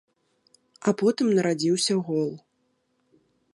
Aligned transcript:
А 0.91 0.93
потым 1.01 1.27
нарадзіўся 1.35 1.93
гол. 2.09 2.31